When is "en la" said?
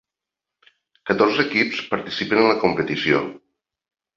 2.49-2.59